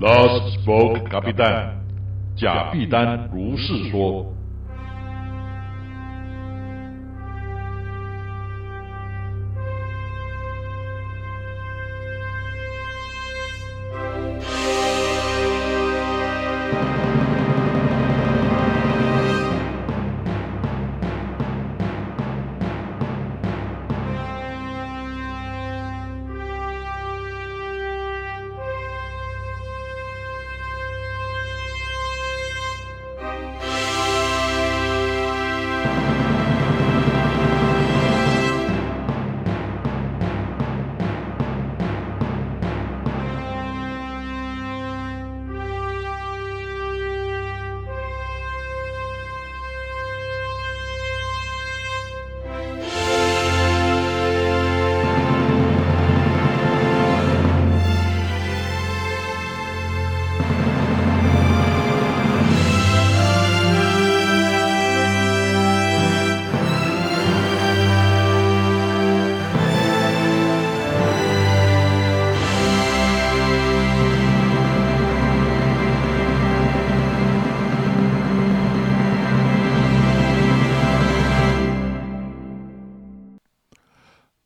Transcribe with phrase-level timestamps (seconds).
[0.00, 1.74] Last spoke, 卡比丹，
[2.36, 4.37] 贾必丹如是说。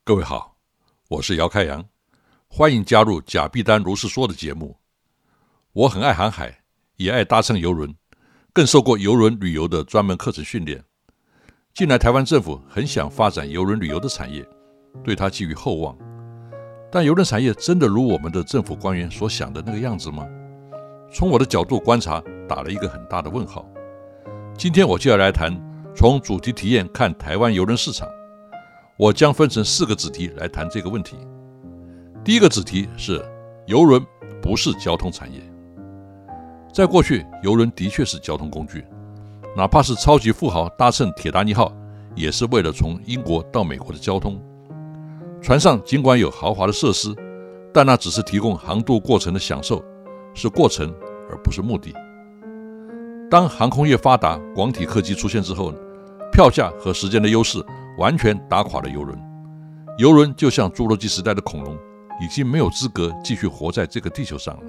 [0.05, 0.57] 各位好，
[1.09, 1.85] 我是姚开阳，
[2.49, 4.77] 欢迎加入贾碧丹如是说的节目。
[5.73, 6.59] 我很爱航海，
[6.97, 7.95] 也爱搭乘游轮，
[8.53, 10.83] 更受过游轮旅游的专门课程训练。
[11.73, 14.45] 近来台湾政府很想发展游轮旅游的产业，
[15.05, 15.97] 对它寄予厚望。
[16.91, 20.27] 但游轮产业真的如我们的政府官员所想的那个样子吗？
[21.15, 23.65] 从我的角度观察，打了一个很大的问号。
[24.59, 25.57] 今天我就要来谈，
[25.95, 28.09] 从主题体验看台湾游轮市场。
[28.99, 31.17] 我将分成四个子题来谈这个问题。
[32.23, 33.25] 第一个子题是
[33.67, 34.05] 游轮
[34.43, 35.41] 不是交通产业。
[36.73, 38.85] 在过去，游轮的确是交通工具，
[39.57, 41.73] 哪怕是超级富豪搭乘铁达尼号，
[42.15, 44.41] 也是为了从英国到美国的交通。
[45.41, 47.15] 船上尽管有豪华的设施，
[47.73, 49.83] 但那只是提供航渡过程的享受，
[50.35, 50.95] 是过程
[51.31, 51.95] 而不是目的。
[53.31, 55.73] 当航空业发达、广体客机出现之后，
[56.31, 57.65] 票价和时间的优势。
[57.99, 59.19] 完全打垮了游轮，
[59.99, 61.77] 游轮就像侏罗纪时代的恐龙，
[62.21, 64.63] 已经没有资格继续活在这个地球上了。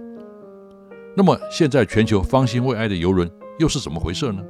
[1.16, 3.30] 那么，现在全球方兴未艾的游轮
[3.60, 4.42] 又是怎么回事呢？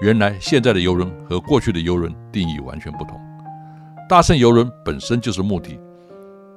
[0.00, 3.20] 原来，现在的游轮和过去的游轮定义完全不同。
[4.08, 5.78] 大圣游轮本身就是目的，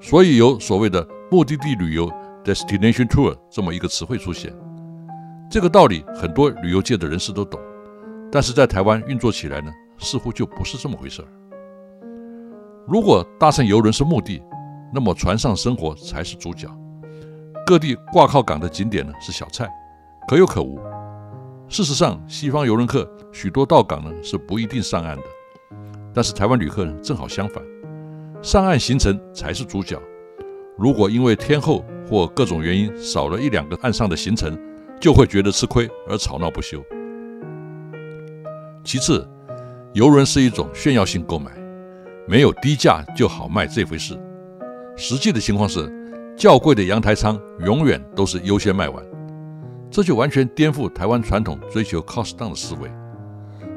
[0.01, 2.11] 所以有所谓的目的地旅游
[2.43, 4.53] （destination tour） 这么一个词汇出现。
[5.49, 7.59] 这个道理很多旅游界的人士都懂，
[8.31, 9.71] 但是在台湾运作起来呢？
[9.97, 11.27] 似乎就不是这么回事儿。
[12.87, 14.41] 如果搭乘游轮是目的，
[14.93, 16.67] 那么船上生活才是主角。
[17.65, 19.67] 各地挂靠港的景点呢是小菜，
[20.27, 20.79] 可有可无。
[21.67, 25.23] 事实上，西方游轮客许多到港呢是不一定上岸的，
[26.13, 27.63] 但是台湾旅客呢正好相反，
[28.43, 29.99] 上岸行程才是主角。
[30.77, 34.55] 如果因为天候或各种原因少了一两个岸上的行程，
[35.01, 36.83] 就会觉得吃亏而吵闹不休。
[38.83, 39.27] 其次，
[39.95, 41.49] 游轮是一种炫耀性购买，
[42.27, 44.13] 没有低价就好卖这回事。
[44.97, 45.89] 实际的情况是，
[46.35, 49.01] 较贵的阳台舱永远都是优先卖完，
[49.89, 52.91] 这就完全颠覆台湾传统追求 cost down 的思维。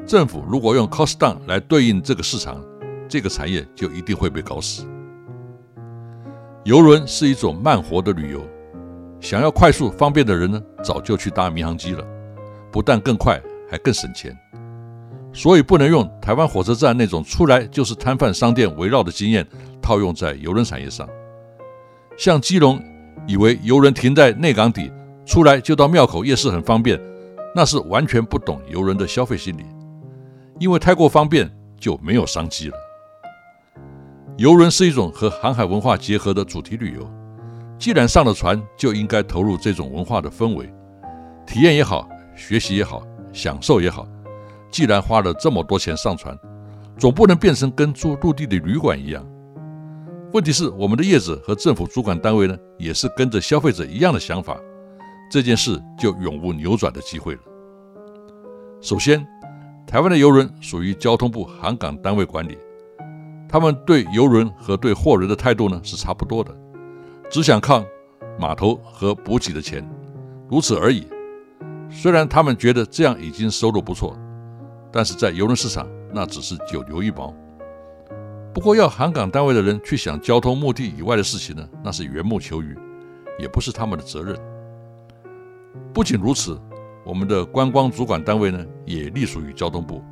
[0.05, 2.61] 政府如果用 cost down 来对应这个市场，
[3.07, 4.85] 这个产业就一定会被搞死。
[6.65, 8.41] 游轮是一种慢活的旅游，
[9.21, 12.05] 想要快速方便的人呢，早就去搭民航机了，
[12.73, 13.41] 不但更快，
[13.71, 14.37] 还更省钱。
[15.31, 19.45] 所以不能用台湾火车站那种出来就是摊贩商店围绕的经验
[19.81, 21.07] 套用在邮轮产业上。
[22.17, 22.81] 像基隆
[23.27, 24.91] 以为游轮停在内港底，
[25.25, 26.99] 出来就到庙口夜市很方便，
[27.55, 29.63] 那是完全不懂游轮的消费心理。
[30.59, 32.75] 因为太过方便就没有商机了。
[34.37, 37.09] 游轮是一种和航海文化结合的主题旅游，
[37.77, 40.69] 既然上了船，就应该投入这种文化的氛围，
[41.45, 44.07] 体验也好，学习也好，享受也好。
[44.71, 46.37] 既然花了这么多钱上船，
[46.97, 49.25] 总不能变成跟住陆地的旅馆一样。
[50.33, 54.59] 问题是，我们的业者和政府主管单位呢，也是跟着消费者一样的想法，
[55.31, 57.39] 这件事就永无扭转的机会了。
[58.79, 59.25] 首先，
[59.87, 62.57] 台湾的游轮属于交通部航港单位管理，
[63.49, 66.55] 他们对游轮和对货轮的态度呢是差不多的，
[67.29, 67.83] 只想靠
[68.39, 69.83] 码头和补给的钱，
[70.47, 71.07] 如此而已。
[71.89, 74.15] 虽然他们觉得这样已经收入不错。
[74.91, 77.33] 但是在邮轮市场，那只是九牛一毛。
[78.53, 82.77] 不过要航港单位的人去想交通目的以外的事情呢，那是缘木求鱼，
[83.37, 84.35] 也不是他们的责任。
[85.93, 86.59] 不仅如此，
[87.05, 90.03] 我们的观光主管单位呢，也隶属于交通部。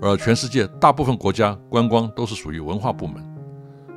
[0.00, 3.22] 而全世界大部分国家观光都是属于文化部门，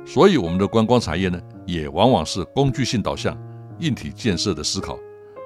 [0.04, 3.34] 所以我们的观光产业呢，也往往是工具性导向、
[3.78, 4.98] 硬体建设的思考，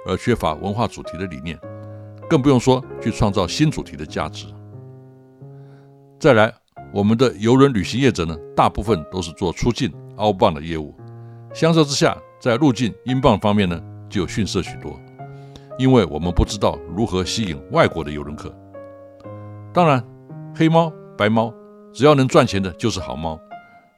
[0.06, 1.56] 而缺乏文化主题的理念，
[2.28, 4.46] 更不用说去创造新主题的价值。
[6.18, 6.52] 再来，
[6.92, 10.94] 我们的游轮旅行业者呢，大部分都是做出境、澳镑的业务，
[11.54, 14.98] 相较之下，在入境英镑方面呢，就逊色许多，
[15.78, 18.54] 因为我们不知道如何吸引外国的游轮客。
[19.72, 20.04] 当然。
[20.56, 21.54] 黑猫白猫，
[21.92, 23.38] 只要能赚钱的就是好猫，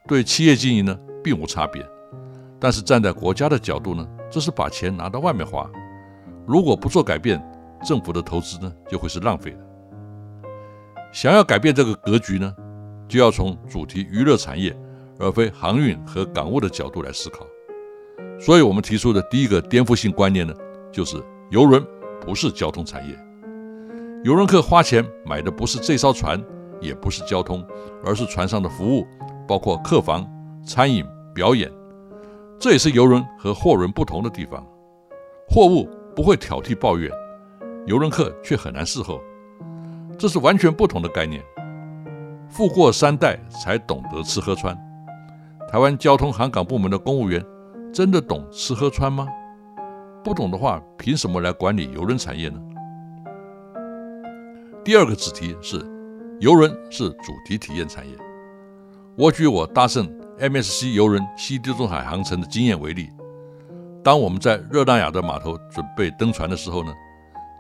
[0.07, 0.95] 对企业经营呢
[1.25, 1.83] 并无差别。
[2.59, 5.71] 但是站在国家的角度呢，这是把钱拿到外面花，
[6.47, 7.43] 如果不做改变，
[7.85, 9.59] 政府的投资呢就会是浪费的。
[11.13, 12.55] 想要改变这个格局呢，
[13.09, 14.77] 就要从主题娱乐产业，
[15.19, 17.47] 而非航运和港务的角度来思考。
[18.39, 20.55] 所以我们提出的第一个颠覆性观念呢，
[20.93, 21.85] 就是游轮
[22.21, 23.19] 不是交通产业。
[24.23, 26.43] 游轮客花钱买的不是这艘船，
[26.81, 27.67] 也不是交通，
[28.05, 29.07] 而是船上的服务，
[29.49, 30.27] 包括客房、
[30.65, 31.05] 餐饮、
[31.35, 31.71] 表演。
[32.59, 34.65] 这也是游轮和货轮不同的地方。
[35.49, 37.11] 货物不会挑剔抱怨，
[37.87, 39.21] 游轮客却很难伺候，
[40.19, 41.43] 这是完全不同的概念。
[42.49, 44.77] 富过三代才懂得吃喝穿。
[45.71, 47.45] 台湾交通航港部门的公务员
[47.93, 49.27] 真的懂吃喝穿吗？
[50.23, 52.61] 不懂的话，凭什么来管理游轮产业呢？
[54.85, 55.79] 第二个子题是，
[56.41, 58.15] 游轮是主题体验产业。
[59.17, 63.11] 我举我搭乘 MSC 游轮西地中海航程的经验为例。
[64.03, 66.93] 当我们在热那亚的码头准备登船的时候呢，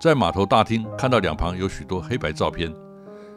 [0.00, 2.73] 在码头大厅看到两旁有许多黑白照片，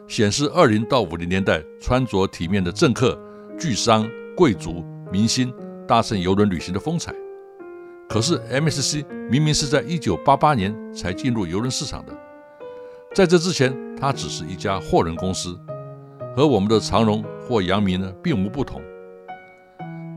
[0.08, 3.18] 显示二零到五零年代穿着体面的政客、
[3.58, 4.82] 巨商、贵族、
[5.12, 5.52] 明星
[5.86, 7.14] 搭乘游轮旅行的风采。
[8.08, 12.18] 可是 MSC 明明是在一九八八年才进入游轮市场的。
[13.14, 15.54] 在这之前，它只是一家货轮公司，
[16.34, 18.80] 和我们的长荣或阳明呢并无不同。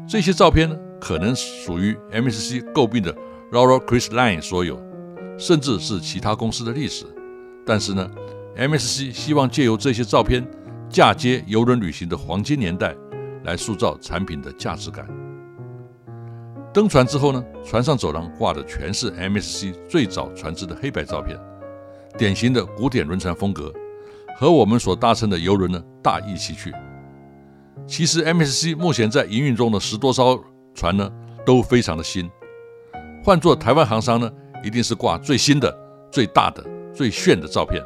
[0.08, 0.70] 这些照片，
[1.02, 3.14] 可能属于 MSC 诟病的
[3.52, 4.82] Royal Cruise Line 所有，
[5.38, 7.06] 甚至是其他公司的历史。
[7.66, 8.10] 但是呢
[8.58, 10.46] ，MSC 希望借由这些照片
[10.90, 12.96] 嫁接游轮旅行的黄金年代，
[13.44, 15.08] 来塑造产品的价值感。
[16.74, 21.38] 登船之后呢，船上走廊挂的全是 MSC 最早船只的黑白照片。
[22.18, 23.72] 典型的古典轮船风格，
[24.38, 26.74] 和我们所搭乘的游轮呢大异其趣。
[27.86, 30.44] 其实 MSC 目前在营运中的十多艘
[30.74, 31.12] 船呢
[31.46, 32.30] 都非常的新。
[33.24, 34.32] 换做台湾航商呢，
[34.64, 35.76] 一定是挂最新的、
[36.12, 36.64] 最大的、
[36.94, 37.84] 最炫的照片。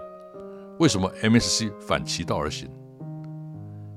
[0.79, 2.69] 为什么 MSC 反其道而行？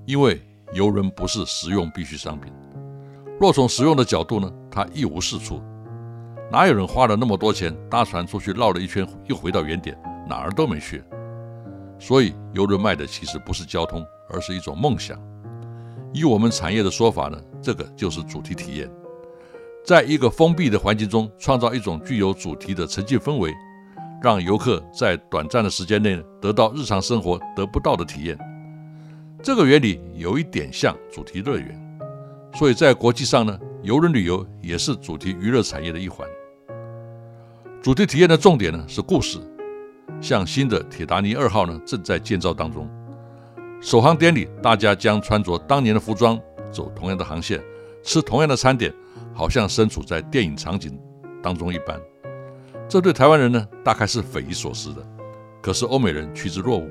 [0.06, 0.40] 因为
[0.72, 2.52] 游轮不是实用必需商品。
[3.40, 5.62] 若从实用的角度呢，它一无是处。
[6.52, 9.98] 哪有人花了那么多钱搭船出去绕了一圈又回到原点？
[10.28, 11.02] 哪儿都没去，
[11.98, 15.18] 所以游轮卖的其实不是交通，而是一种梦想。
[16.12, 18.90] 以我们产业的说法呢，这个就是主题体验，
[19.84, 23.52] 在一个封闭的环境中创造一种具有主题的沉浸氛围，
[24.22, 28.38] 让游客在短暂的时间内得到日常生活得不到的体验。
[29.42, 32.00] 这个原理有一点像主题乐园，
[32.54, 36.26] 所以在国际上呢，游轮旅游也是主题娱乐产业的一环。
[37.82, 39.38] 主题体验的重点呢是故事。
[40.18, 42.88] 像新的铁达尼二号呢，正在建造当中。
[43.82, 46.40] 首航典礼，大家将穿着当年的服装，
[46.72, 47.62] 走同样的航线，
[48.02, 48.90] 吃同样的餐点，
[49.34, 50.98] 好像身处在电影场景
[51.42, 52.00] 当中一般。
[52.88, 55.04] 这对台湾人呢，大概是匪夷所思的。
[55.62, 56.90] 可是欧美人趋之若鹜。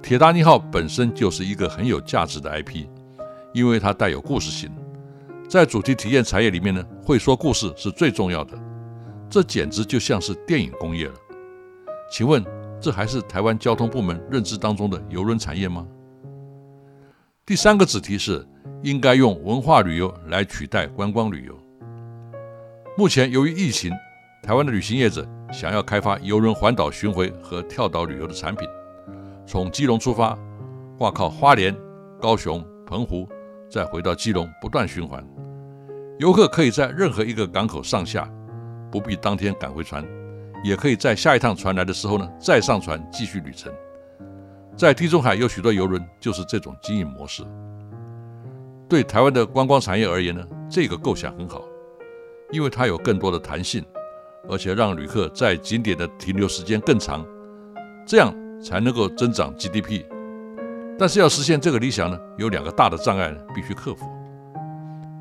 [0.00, 2.86] 铁达尼号本身就是一个很有价值的 IP，
[3.52, 4.70] 因为它带有故事性。
[5.48, 8.56] 在主题体验产业里面呢，会说故事是最重要的。
[9.28, 11.14] 这简直就像是电影工业了。
[12.10, 12.44] 请问，
[12.80, 15.86] 这还是台湾交通部门认知当中的游轮产业吗？
[17.48, 18.46] 第三个子题是
[18.82, 21.58] 应该用文化旅游来取代观光旅游。
[22.94, 23.90] 目前由于疫情，
[24.42, 28.68] 台湾的旅行业者想要开发游轮环岛巡回和跳岛旅游的产品，
[29.46, 30.38] 从基隆出发，
[30.98, 31.74] 挂靠花莲、
[32.20, 33.26] 高雄、澎湖，
[33.70, 35.26] 再回到基隆，不断循环。
[36.18, 38.30] 游客可以在任何一个港口上下，
[38.92, 40.06] 不必当天赶回船。
[40.62, 43.72] 也可以在下一趟船来的时候呢，再上船继续旅程。
[44.78, 47.42] 在地中海有许多游轮就是这种经营模式。
[48.88, 51.64] 对台湾的观光产业而言呢，这个构想很好，
[52.52, 53.84] 因为它有更多的弹性，
[54.48, 57.26] 而且让旅客在景点的停留时间更长，
[58.06, 58.32] 这样
[58.62, 60.04] 才能够增长 GDP。
[60.96, 64.06] 但是要实现这个理想呢，有两个大的障碍必须克服。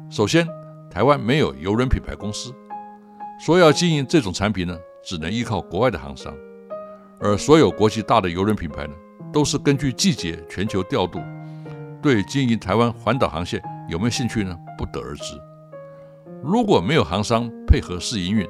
[0.08, 0.48] 首先，
[0.88, 2.54] 台湾没有游轮品牌公司，
[3.44, 4.78] 说要经营这种产品呢。
[5.04, 6.34] 只能依靠国外的航商，
[7.18, 8.94] 而所有国际大的游轮品牌呢，
[9.38, 11.22] 都是根据季节全球调度。
[12.02, 14.58] 对经营台湾环岛航线有没有兴趣呢？
[14.76, 15.40] 不得而知。
[16.42, 18.48] 如果没有航商配合试营运，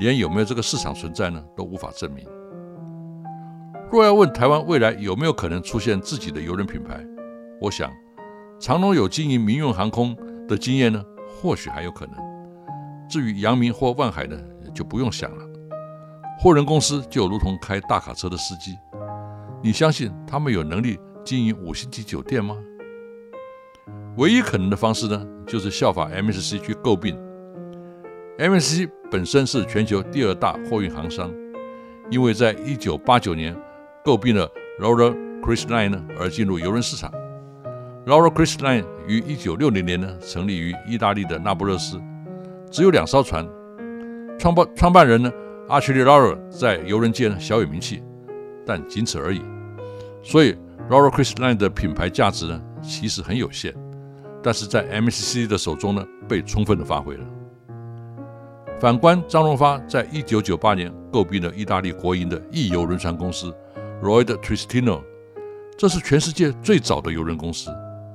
[0.00, 2.26] 连有没有这个市场存在呢，都无法证明。
[3.88, 7.00] 若要问台湾未来有没有可能出现自己的邮轮品牌，
[7.60, 7.88] 我想
[8.58, 10.16] 长荣有经营民用航空
[10.48, 11.00] 的经验呢，
[11.40, 12.16] 或许还有可能。
[13.08, 14.36] 至于阳明或万海呢，
[14.74, 15.44] 就不用想了。
[16.36, 18.76] 货人公司就如同开大卡车的司机，
[19.62, 22.56] 你相信他们有能力经营五星级酒店吗？
[24.16, 27.18] 唯一可能的方式呢，就是效法 MSC 去诟病。
[28.38, 31.32] MSC 本身是全球第二大货运航商，
[32.10, 33.56] 因为在一九八九年
[34.04, 34.48] 诟病了
[34.78, 37.10] Royal Cruise Line 呢，而进入邮轮市场。
[38.06, 42.00] Royal Cruise Line 于一九六零年呢，成立于意大利的那不勒斯，
[42.70, 43.46] 只有两艘船。
[44.38, 45.32] 创办创办人呢
[45.68, 48.02] ，Archie Royal 在邮轮界呢小有名气，
[48.66, 49.40] 但仅此而已。
[50.22, 50.56] 所以
[50.90, 53.72] Royal Cruise Line 的品牌价值呢，其实很有限。
[54.42, 57.24] 但是在 M C C 的手中呢，被充分的发挥了。
[58.78, 63.54] 反观张荣发，在一九九八年购并了意大利国营的易游轮船公司
[64.02, 65.00] Royal Tristino，
[65.78, 67.70] 这是全世界最早的游轮公司，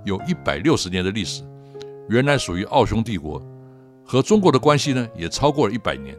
[0.05, 1.43] 有一百六十年的历史，
[2.10, 3.41] 原来属于奥匈帝国，
[4.05, 6.15] 和中国的关系呢也超过了一百年。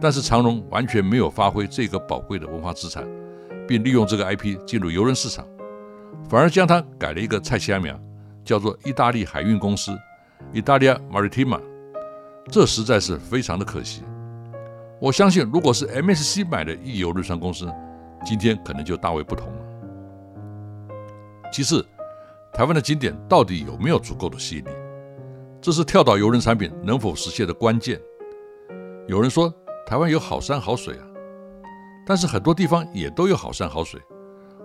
[0.00, 3.04] 但是长荣完全没有发挥这个宝贵的文化资产，
[3.68, 5.46] 并利用这个 IP 进入游轮市场，
[6.28, 7.96] 反而将它改了一个菜虾苗。
[8.44, 9.94] 叫做意大利海运公司
[10.54, 11.60] ，Italia Maritima）
[12.50, 14.02] 这实在是非常的可惜。
[14.98, 17.70] 我相信，如果是 MSC 买的溢游轮船公司，
[18.24, 19.58] 今天可能就大为不同了。
[21.52, 21.86] 其次，
[22.50, 24.70] 台湾的景点到底有没有足够的吸引力？
[25.60, 28.00] 这是跳岛游轮产品能否实现的关键。
[29.08, 29.52] 有人说，
[29.86, 31.04] 台湾有好山好水啊，
[32.08, 34.00] 但是很多地方也都有好山好水，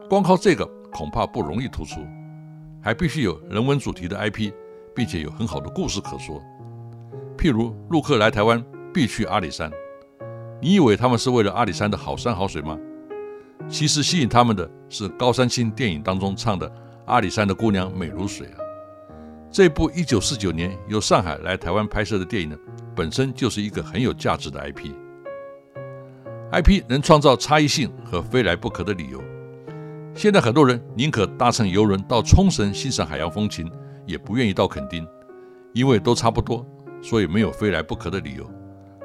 [0.09, 1.99] 光靠这个恐怕不容易突出。
[2.81, 4.49] 还必须有人文主题的 IP，
[4.95, 6.41] 并且有很好的故事可说。
[7.37, 9.69] 譬如陆客来台湾必去阿里山，
[10.61, 12.79] 你以为他们是为了阿里山的好山好水吗？
[13.67, 16.71] 其实吸引他们的是高山青电影当中唱的
[17.07, 18.57] “阿里山的姑娘美如水”啊。
[19.51, 22.57] 这部1949年由上海来台湾拍摄的电影呢，
[22.95, 24.93] 本身就是一个很有价值的 IP。
[26.53, 29.19] IP 能创造差异性和非来不可的理由。
[30.13, 33.67] 现在很多人宁可搭乘游轮到冲绳欣赏海洋风情，
[34.05, 35.03] 也不愿意到垦丁，
[35.73, 36.63] 因为都差不多，
[37.01, 38.47] 所以没有非来不可的理由。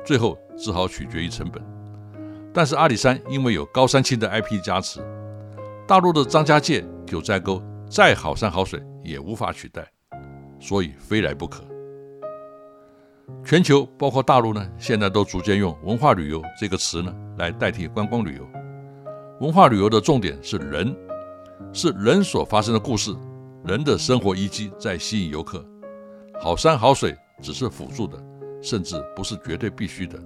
[0.04, 1.62] 最后只好取决于成本。
[2.52, 5.00] 但是阿里山因为有高山青的 IP 加持，
[5.86, 9.90] 大陆的张家界、九寨沟再好山好水也无法取代，
[10.60, 11.64] 所以非来不可。
[13.44, 18.46] 全球包括大陆呢，现在都逐渐用文化旅游这个词呢来代替观光旅游。
[19.40, 20.94] 文化旅游的重点是人，
[21.72, 23.14] 是人所发生的故事，
[23.64, 25.64] 人的生活遗迹在吸引游客。
[26.40, 28.22] 好山好水只是辅助的，
[28.60, 30.18] 甚至不是绝对必须的。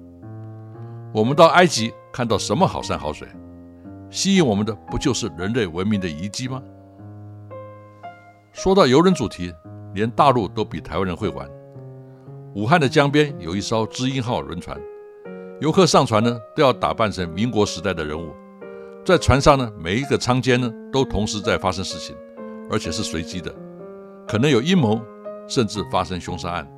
[1.12, 3.28] 我们到埃及看到什么好山好水？
[4.10, 6.62] 吸引我们的不就是人类文明的遗迹吗？
[8.52, 9.52] 说到游轮主题，
[9.94, 11.48] 连大陆都比台湾人会玩。
[12.54, 14.78] 武汉的江边有一艘知音号轮船，
[15.58, 18.30] 游客上船呢都要打扮成民国时代的人物。
[19.06, 22.14] 在船上呢，每一个舱间呢都同时在发生事情，
[22.70, 23.50] 而且是随机的，
[24.28, 25.00] 可能有阴谋，
[25.48, 26.70] 甚至发生凶杀案。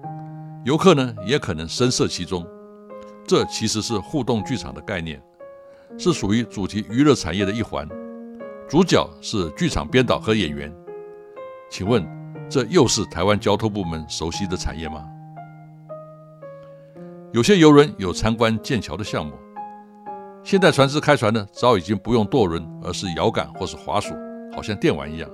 [0.64, 2.46] 游客呢也可能深涉其中。
[3.26, 5.20] 这其实是互动剧场的概念，
[5.98, 7.88] 是属于主题娱乐产业的一环。
[8.68, 10.72] 主角是剧场编导和演员。
[11.68, 12.06] 请问，
[12.48, 15.04] 这又是台湾交通部门熟悉的产业吗？
[17.34, 19.32] 有些游轮有参观剑桥的项目。
[20.44, 24.14] 现代船只开船呢，早已经不用舵轮，而是摇杆或是滑鼠，
[24.54, 25.28] 好像电玩一样。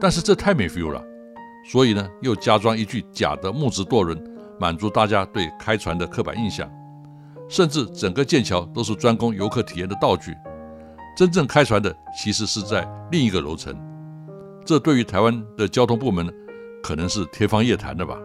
[0.00, 1.00] 但是这太没 feel 了，
[1.70, 4.20] 所以呢，又加装一具假的木质舵轮，
[4.58, 6.68] 满足大家对开船的刻板印象。
[7.48, 10.34] 甚至整个剑桥都是专供游客体验的道具，
[11.16, 13.72] 真正开船的其实是在另一个楼层。
[14.64, 16.32] 这对于台湾的交通部门呢，
[16.82, 18.18] 可能是天方夜谭的吧。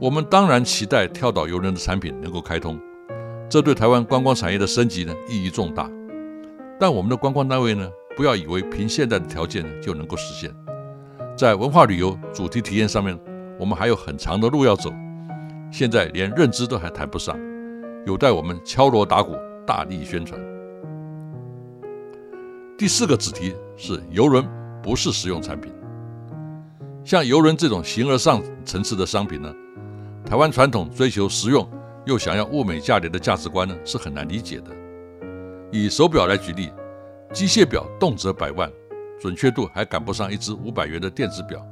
[0.00, 2.78] 我们当然期待跳岛游轮的产品能够开通。
[3.50, 5.90] 这对台湾观光产业的升级呢意义重大，
[6.78, 10.54] 但我们的观光单位呢不要以为凭现在的条件就能够实现。
[11.36, 13.18] 在文化旅游主题体验上面，
[13.58, 14.92] 我们还有很长的路要走，
[15.72, 17.36] 现在连认知都还谈不上，
[18.06, 19.34] 有待我们敲锣打鼓
[19.66, 20.40] 大力宣传。
[22.76, 24.46] 第四个子题是游轮
[24.80, 25.72] 不是实用产品，
[27.02, 29.52] 像游轮这种形而上层次的商品呢，
[30.28, 31.66] 台湾传统追求实用。
[32.04, 34.70] 又想要物美价廉的价值观呢，是很难理解的。
[35.70, 36.70] 以手表来举例，
[37.34, 38.70] 机械表动辄百万，
[39.20, 41.62] 准确度还赶不上一只五百元的电子表。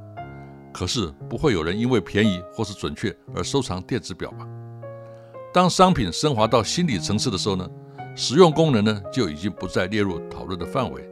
[0.75, 4.47] 可是不会有人因为便宜或是准确而收藏电子表吧？
[5.55, 7.67] 当商品升华到心理层次的时候呢，
[8.15, 11.09] 实用功能呢就已经不再列入讨论的范围。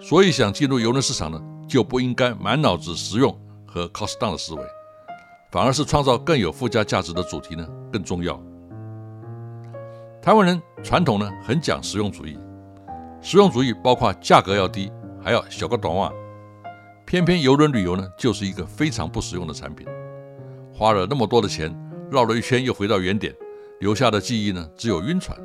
[0.00, 4.62] 所以想进入邮轮市场呢，就不应该满脑子实用和 cost down 的思维，
[5.50, 8.40] 反而是创造更有附加价值的主题呢更重要。
[10.20, 12.38] 台湾人传统呢很讲实用主义，
[13.20, 14.90] 实用主义包括价格要低，
[15.22, 16.12] 还要小个短袜。
[17.04, 19.86] 偏偏游轮旅游呢，就是一个非常不实用的产品。
[20.74, 21.72] 花了那么多的钱，
[22.10, 23.32] 绕了一圈又回到原点，
[23.78, 25.38] 留下的记忆呢，只有晕船。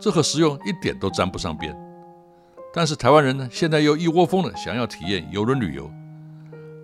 [0.00, 1.72] 这和实用一点都沾不上边。
[2.74, 5.88] 但是台湾人呢，现在又一窝蜂的想要体验游轮旅游，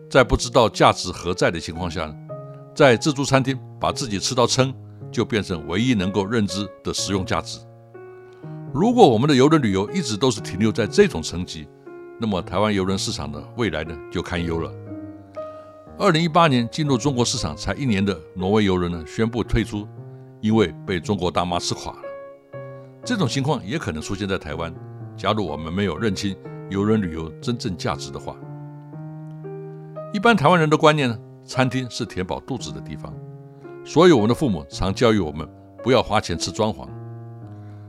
[0.09, 2.14] 在不知道价值何在的情况下呢，
[2.78, 4.73] 在自助餐厅把自己吃到撑，
[5.11, 7.58] 就变成唯一能够认知的实用价值。
[8.73, 11.66] 如果我们的游轮旅游一直都是停留在这种层级，
[12.20, 14.70] 那么，台湾邮轮市场的未来呢，就堪忧了。
[15.99, 19.85] 二零一八年进入中国市场才一年的挪威邮轮呢，宣布退出，
[20.40, 21.99] 因为被中国大妈吃垮了。
[23.04, 24.73] 这种情况也可能出现在台湾，
[25.16, 26.37] 假如我们没有认清
[26.70, 28.37] 邮轮旅游真正价值的话。
[30.12, 33.12] 一般台湾人的观念呢，餐厅是填饱肚子的地方，
[33.84, 35.48] 所以我们的父母常教育我们
[35.82, 36.86] 不要花钱吃装潢。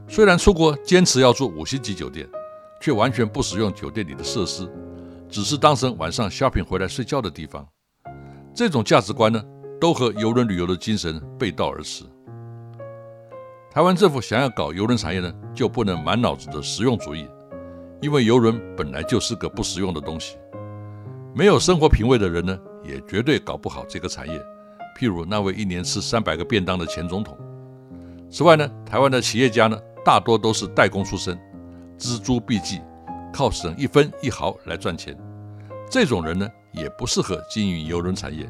[0.08, 2.28] 虽然出国坚持要住五星级酒店。
[2.82, 4.66] 却完全不使用酒店里的设施，
[5.28, 7.68] 只是当成晚上 shopping 回来睡觉的地方。
[8.54, 9.44] 这种价值观呢，
[9.82, 12.06] 都和游轮旅游的精神背道而驰。
[13.70, 17.28] 台湾政府想要搞游轮产业呢，就不能满脑子的实用主义，
[18.02, 20.38] 因为游轮本来就是个不实用的东西。
[21.36, 24.42] 没有生活品味的人呢，也绝对搞不好这个产业。
[25.00, 27.38] 譬如那位一年吃三百个便当的前总统。
[28.30, 31.40] 此外呢，台湾的企业家呢，大多都是代工出身。
[31.98, 32.82] 锱铢必计，
[33.34, 35.18] 靠省一分一毫来赚钱，
[35.90, 38.50] 这种人呢也不适合经营邮轮产业，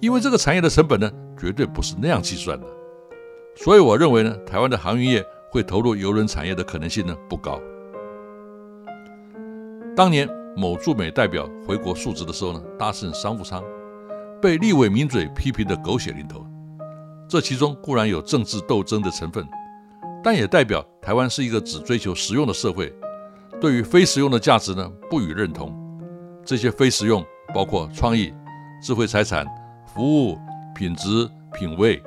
[0.00, 2.66] 因为这个产业的成本呢绝对不是那样计算的。
[3.56, 7.60] 所以我认为呢，台湾的航运业会投入邮轮产业的可能性呢不高。
[9.94, 13.62] 当年某驻美代表回国述职的时候呢，搭乘商务舱，
[14.40, 16.46] 被立委名嘴批评的狗血淋头，
[17.28, 19.46] 这其中固然有政治斗争的成分。
[20.22, 22.90] 但也代表台湾是一个只追求实用的社会，
[23.60, 25.74] 对于非实用的价值呢不予认同。
[26.44, 28.32] 这些非实用包括创意、
[28.80, 29.46] 智慧财产、
[29.86, 30.38] 服务、
[30.74, 32.02] 品质、品味，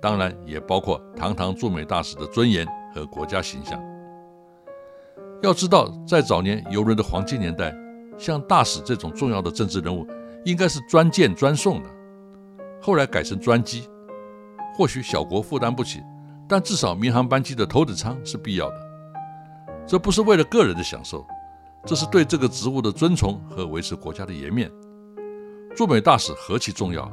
[0.00, 3.80] 当然也包括堂堂驻美大使的尊严和国家形象。
[5.42, 7.74] 要知道，在早年游轮的黄金年代，
[8.18, 10.06] 像大使这种重要的政治人物，
[10.44, 11.88] 应该是专舰专送的，
[12.80, 13.88] 后来改成专机，
[14.76, 16.00] 或许小国负担不起。
[16.48, 18.76] 但至少民航班机的头等舱是必要的，
[19.86, 21.26] 这不是为了个人的享受，
[21.86, 24.70] 这是对这个职务的尊崇和维持国家的颜面。
[25.74, 27.10] 驻美大使何其重要，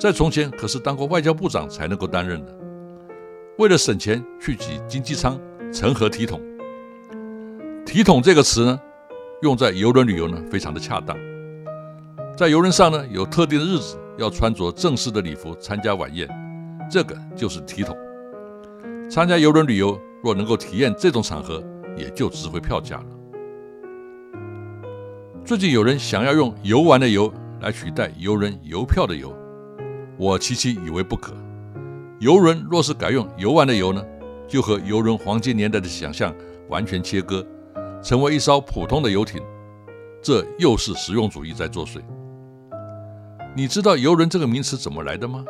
[0.00, 2.52] 在从前可是当过外交部长才能够担任的。
[3.58, 5.38] 为了省钱去挤经济舱，
[5.72, 6.40] 成何体统？
[7.86, 8.80] 体统这个词呢，
[9.42, 11.14] 用在游轮旅游呢，非常的恰当。
[12.34, 16.26] 在游轮上呢，有特定的日子要穿着正式的礼服参加晚宴，
[16.90, 17.94] 这个就是体统。
[19.10, 21.62] 参加游轮旅游，若能够体验这种场合，
[21.98, 23.04] 也就值回票价了。
[25.44, 29.36] 最近有人想要用“游玩”的“游”来取代“游人邮票”的“游”，
[30.16, 31.34] 我期期以为不可。
[32.20, 34.02] 游轮若是改用“游玩”的“游”呢，
[34.48, 36.34] 就和游轮黄金年代的想象
[36.68, 37.46] 完全切割，
[38.02, 39.42] 成为一艘普通的游艇，
[40.22, 42.00] 这又是实用主义在作祟。
[43.54, 45.44] 你知道“游轮”这个名词怎么来的吗？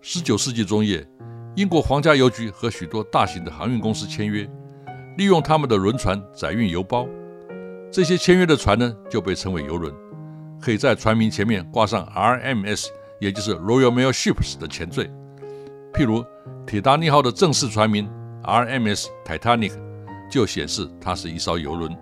[0.00, 1.06] 十九世纪中叶。
[1.54, 4.48] 英国皇家邮局和许多大型的航运公司签约，
[5.18, 7.06] 利用他们的轮船载运邮包。
[7.90, 9.94] 这些签约的船呢，就被称为邮轮，
[10.62, 12.86] 可以在船名前面挂上 RMS，
[13.20, 15.10] 也就是 Royal Mail Ships 的前缀。
[15.92, 16.24] 譬如
[16.66, 18.10] 铁达尼号的正式船名
[18.44, 19.72] RMS Titanic，
[20.32, 21.94] 就显示它是一艘游轮。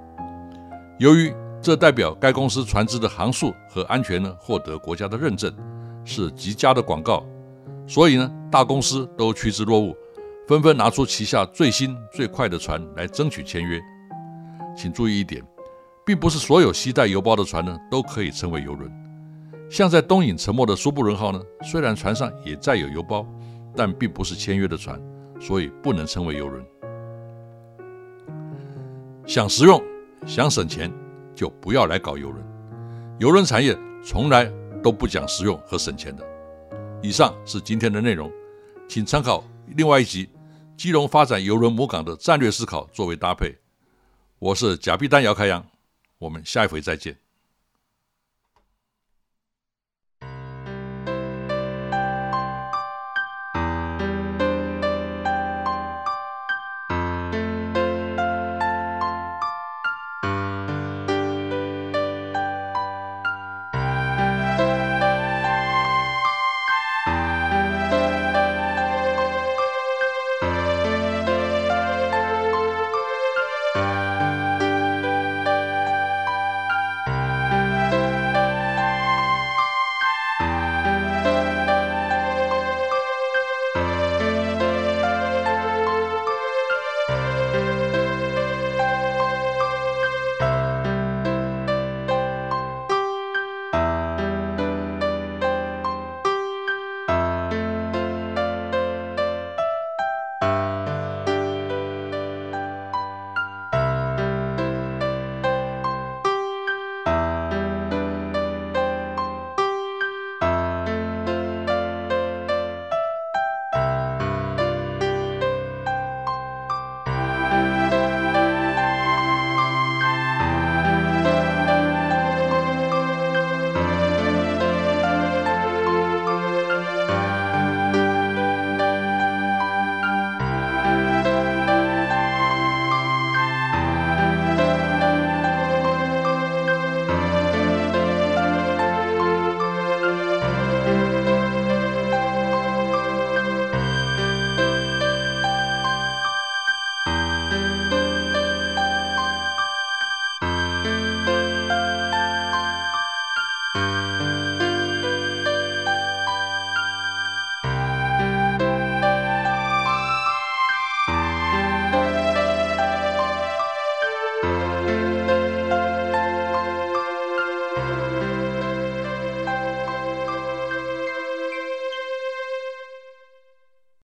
[1.01, 5.53] 由于这代表该公司船只的航速和安全呢获得国家的认证，
[6.05, 7.27] 是极佳的广告。
[7.89, 9.97] 所以呢，大公司都趋之若鹜，
[10.47, 13.81] 纷纷拿出旗下最新最快的船来争取签约。
[14.77, 15.43] 请注意一点，
[16.07, 18.89] 并不是所有携带邮包的船呢都可以称为邮轮。
[19.69, 23.27] 像在东引沉没的苏布伦号呢，虽然船上也载有邮包，
[23.75, 25.01] 但并不是签约的船，
[25.41, 26.65] 所以不能称为邮轮。
[29.31, 29.81] 想实用、
[30.27, 30.93] 想省钱，
[31.37, 32.45] 就不要来搞游轮。
[33.21, 34.51] 游轮产业从来
[34.83, 36.27] 都不讲实用和省钱的。
[37.01, 38.29] 以上是今天的内容，
[38.89, 40.29] 请参考另外一集
[40.77, 43.57] 基隆发展游轮母港的战略思考作为搭配。
[44.41, 45.65] 我是贾碧丹姚开阳，
[46.19, 47.17] 我们下一回再见。